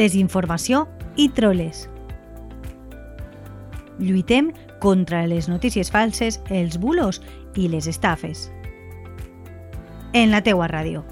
[0.00, 0.86] desinformació
[1.20, 1.84] i troles.
[4.00, 7.20] Lluitem contra les notícies falses, els bulos
[7.54, 8.48] i les estafes.
[10.16, 11.04] En la teua ràdio.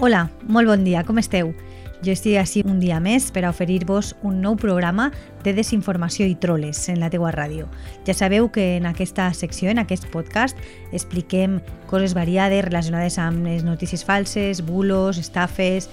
[0.00, 1.52] Hola, molt bon dia, com esteu?
[2.00, 5.10] Jo estic així un dia més per a oferir-vos un nou programa
[5.44, 7.66] de desinformació i troles en la teua ràdio.
[8.06, 10.56] Ja sabeu que en aquesta secció, en aquest podcast,
[10.96, 11.58] expliquem
[11.90, 15.90] coses variades relacionades amb les notícies falses, bulos, estafes,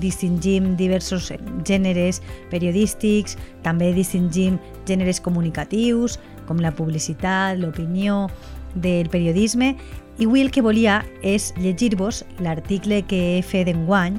[0.00, 1.28] distingim diversos
[1.68, 4.56] gèneres periodístics, també distingim
[4.88, 6.16] gèneres comunicatius,
[6.48, 8.26] com la publicitat, l'opinió,
[8.74, 9.74] del periodisme
[10.18, 14.18] i avui el que volia és llegir-vos l'article que he fet d'enguany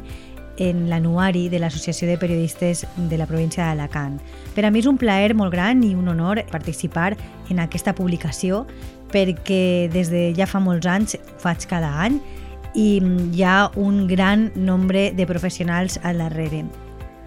[0.58, 4.20] en l'anuari de l'Associació de Periodistes de la província d'Alacant.
[4.56, 7.14] Per a mi és un plaer molt gran i un honor participar
[7.50, 8.66] en aquesta publicació
[9.14, 12.20] perquè des de ja fa molts anys ho faig cada any
[12.74, 12.98] i
[13.34, 16.66] hi ha un gran nombre de professionals al darrere.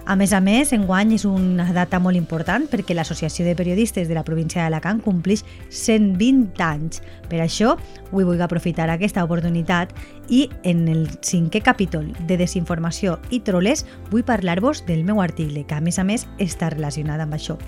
[0.06, 4.14] A més a més, enguany és una data molt important perquè l'Associació de Periodistes de
[4.14, 7.00] la província d'Alacant complix 120 anys.
[7.26, 7.72] Per això,
[8.12, 9.90] avui vull aprofitar aquesta oportunitat
[10.30, 15.74] i en el cinquè capítol de Desinformació i Troles vull parlar-vos del meu article, que
[15.74, 17.58] a més a més està relacionat amb això.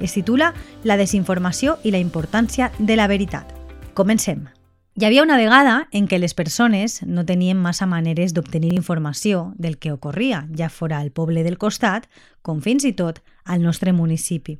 [0.00, 0.54] Es titula
[0.88, 3.52] La desinformació i la importància de la veritat.
[3.92, 4.48] Comencem!
[4.94, 9.78] Hi havia una vegada en què les persones no tenien massa maneres d'obtenir informació del
[9.80, 12.10] que ocorria, ja fora al poble del costat,
[12.42, 14.58] com fins i tot al nostre municipi.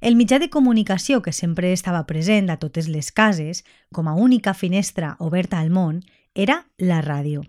[0.00, 3.62] El mitjà de comunicació que sempre estava present a totes les cases,
[3.94, 6.02] com a única finestra oberta al món,
[6.34, 7.44] era la ràdio.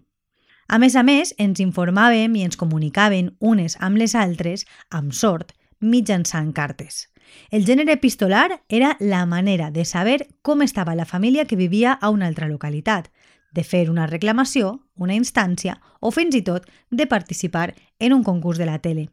[0.68, 5.56] A més a més, ens informàvem i ens comunicaven unes amb les altres, amb sort,
[5.82, 7.08] mitjançant cartes.
[7.52, 12.10] El gènere epistolar era la manera de saber com estava la família que vivia a
[12.10, 13.10] una altra localitat,
[13.52, 18.58] de fer una reclamació, una instància o fins i tot de participar en un concurs
[18.58, 19.10] de la tele.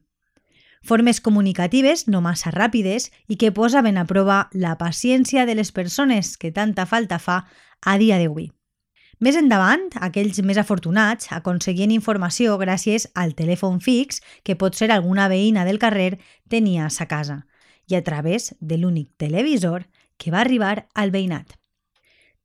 [0.83, 6.37] Formes comunicatives no massa ràpides i que posaven a prova la paciència de les persones
[6.39, 7.43] que tanta falta fa
[7.83, 8.53] a dia d'avui.
[9.19, 15.67] Més endavant, aquells més afortunats aconseguien informació gràcies al telèfon fix que potser alguna veïna
[15.67, 17.48] del carrer tenia a sa casa
[17.89, 21.57] i a través de l'únic televisor que va arribar al veïnat.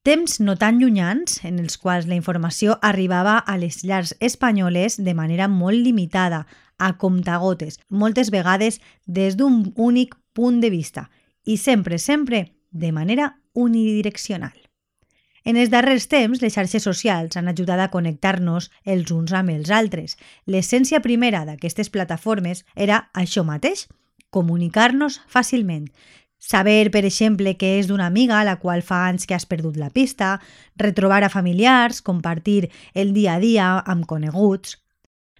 [0.03, 5.13] Temps no tan llunyans en els quals la informació arribava a les llars espanyoles de
[5.15, 6.45] manera molt limitada,
[6.77, 11.09] a comptagotes, moltes vegades des d'un únic punt de vista
[11.45, 14.57] i sempre, sempre de manera unidireccional.
[15.45, 19.71] En els darrers temps, les xarxes socials han ajudat a connectar-nos els uns amb els
[19.71, 20.15] altres.
[20.47, 23.87] L'essència primera d'aquestes plataformes era això mateix,
[24.33, 25.87] comunicar-nos fàcilment,
[26.43, 29.77] saber, per exemple, que és d'una amiga a la qual fa anys que has perdut
[29.79, 30.39] la pista,
[30.75, 34.79] retrobar a familiars, compartir el dia a dia amb coneguts...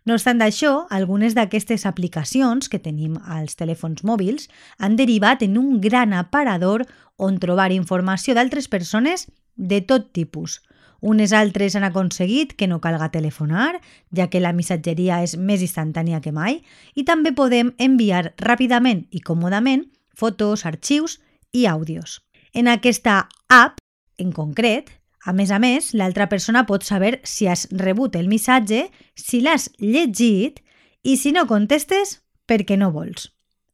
[0.04, 5.78] No obstant això, algunes d'aquestes aplicacions que tenim als telèfons mòbils han derivat en un
[5.80, 6.84] gran aparador
[7.16, 10.60] on trobar informació d'altres persones de tot tipus,
[11.04, 13.82] unes altres han aconseguit que no calga telefonar,
[14.16, 16.62] ja que la missatgeria és més instantània que mai,
[16.96, 21.20] i també podem enviar ràpidament i còmodament fotos, arxius
[21.52, 22.22] i àudios.
[22.54, 23.82] En aquesta app,
[24.18, 24.94] en concret,
[25.26, 29.70] a més a més, l'altra persona pot saber si has rebut el missatge, si l'has
[29.80, 30.62] llegit
[31.04, 33.32] i si no contestes perquè no vols,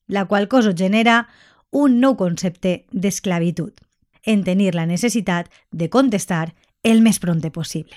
[0.07, 1.28] la qual cosa genera
[1.69, 3.73] un nou concepte d'esclavitud,
[4.25, 7.95] en tenir la necessitat de contestar el més pronte possible.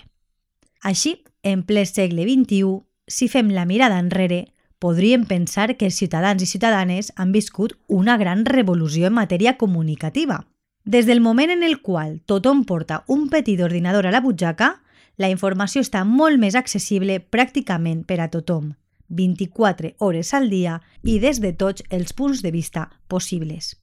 [0.83, 6.43] Així, en ple segle XXI, si fem la mirada enrere, podríem pensar que els ciutadans
[6.43, 10.47] i ciutadanes han viscut una gran revolució en matèria comunicativa.
[10.85, 14.83] Des del moment en el qual tothom porta un petit ordinador a la butxaca,
[15.17, 18.73] la informació està molt més accessible pràcticament per a tothom,
[19.07, 23.77] 24 hores al dia i des de tots els punts de vista possibles.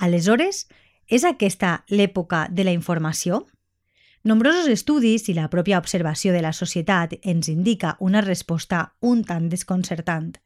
[0.00, 0.68] Aleshores,
[1.08, 3.44] és aquesta l'època de la informació?
[4.24, 9.48] Nombrosos estudis i la pròpia observació de la societat ens indica una resposta un tant
[9.50, 10.36] desconcertant.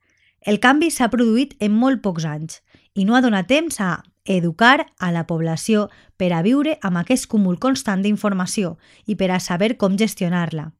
[0.41, 2.63] El canvi s'ha produït en molt pocs anys
[2.95, 7.29] i no ha donat temps a educar a la població per a viure amb aquest
[7.29, 10.71] cúmul constant d'informació i per a saber com gestionar-la.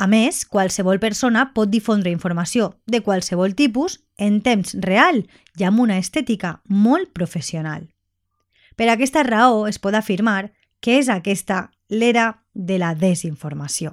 [0.00, 5.24] A més, qualsevol persona pot difondre informació de qualsevol tipus en temps real
[5.56, 7.88] i amb una estètica molt professional.
[8.76, 13.92] Per aquesta raó es pot afirmar que és aquesta l'era de la desinformació,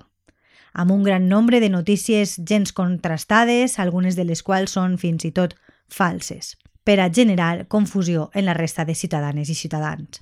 [0.73, 5.33] amb un gran nombre de notícies gens contrastades, algunes de les quals són fins i
[5.33, 5.57] tot
[5.89, 6.55] falses,
[6.85, 10.21] per a generar confusió en la resta de ciutadanes i ciutadans.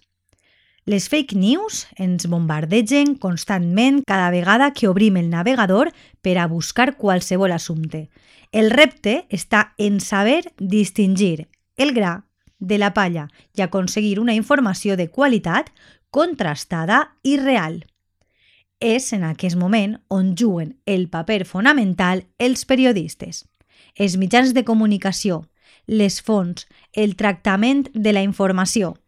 [0.85, 5.89] Les fake news ens bombardegen constantment cada vegada que obrim el navegador
[6.21, 8.09] per a buscar qualsevol assumpte.
[8.51, 12.21] El repte està en saber distingir el gra
[12.65, 15.71] de la palla i aconseguir una informació de qualitat
[16.09, 17.83] contrastada i real.
[18.79, 23.45] És en aquest moment on juguen el paper fonamental els periodistes,
[23.95, 25.45] els mitjans de comunicació,
[25.87, 28.95] les fonts, el tractament de la informació–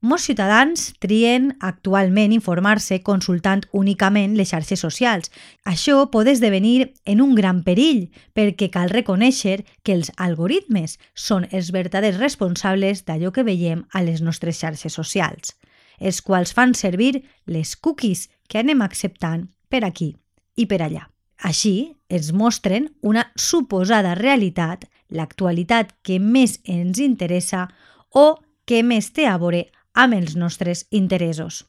[0.00, 5.30] molts ciutadans trien actualment informar-se consultant únicament les xarxes socials.
[5.64, 8.06] Això pot esdevenir en un gran perill
[8.36, 14.22] perquè cal reconèixer que els algoritmes són els verdaders responsables d'allò que veiem a les
[14.22, 15.56] nostres xarxes socials,
[15.98, 20.14] els quals fan servir les cookies que anem acceptant per aquí
[20.56, 21.06] i per allà.
[21.44, 27.66] Així, ens mostren una suposada realitat, l'actualitat que més ens interessa
[28.14, 29.66] o que més té a veure
[29.96, 31.64] amb els nostres interessos.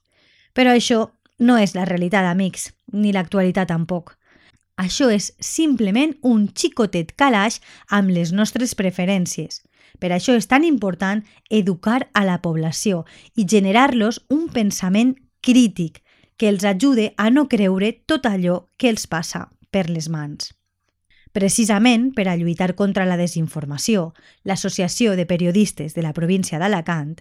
[0.53, 1.07] Però això
[1.39, 4.15] no és la realitat, amics, ni l'actualitat tampoc.
[4.77, 9.63] Això és simplement un xicotet calaix amb les nostres preferències.
[9.97, 16.03] Per això és tan important educar a la població i generar-los un pensament crític
[16.37, 20.53] que els ajude a no creure tot allò que els passa per les mans.
[21.33, 24.13] Precisament per a lluitar contra la desinformació,
[24.43, 27.17] l'Associació de Periodistes de la província d'Alacant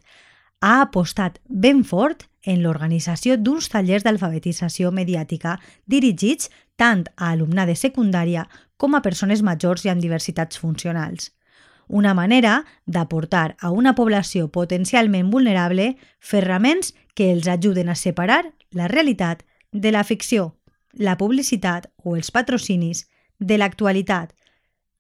[0.61, 5.57] ha apostat ben fort en l'organització d'uns tallers d'alfabetització mediàtica
[5.87, 11.33] dirigits tant a alumnat de secundària com a persones majors i amb diversitats funcionals.
[11.89, 18.89] Una manera d'aportar a una població potencialment vulnerable ferraments que els ajuden a separar la
[18.89, 20.57] realitat de la ficció,
[20.93, 23.07] la publicitat o els patrocinis
[23.39, 24.35] de l'actualitat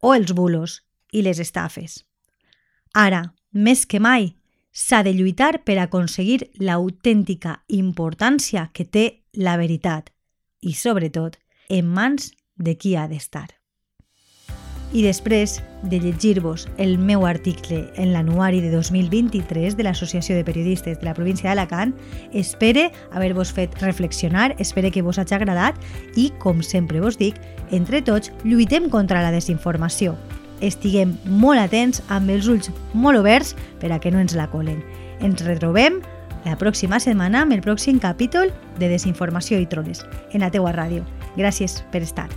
[0.00, 0.82] o els bulos
[1.12, 2.04] i les estafes.
[2.94, 4.36] Ara, més que mai,
[4.76, 10.12] s'ha de lluitar per aconseguir l'autèntica importància que té la veritat
[10.60, 11.38] i, sobretot,
[11.72, 13.48] en mans de qui ha d'estar.
[14.92, 21.00] I després de llegir-vos el meu article en l'anuari de 2023 de l'Associació de Periodistes
[21.00, 21.96] de la província d'Alacant,
[22.32, 25.80] espere haver-vos fet reflexionar, espere que vos hagi agradat
[26.14, 27.40] i, com sempre vos dic,
[27.72, 30.18] entre tots lluitem contra la desinformació
[30.64, 34.82] estiguem molt atents amb els ulls molt oberts per a que no ens la colen.
[35.20, 36.00] Ens retrobem
[36.46, 41.04] la pròxima setmana amb el pròxim capítol de Desinformació i Troles en la teua ràdio.
[41.36, 42.28] Gràcies per estar.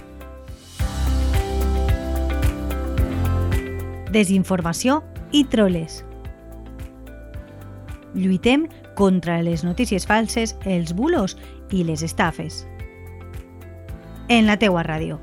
[4.10, 6.04] Desinformació i troles.
[8.18, 8.66] Lluitem
[8.98, 11.38] contra les notícies falses, els bulos
[11.70, 12.66] i les estafes.
[14.28, 15.22] En la teua ràdio.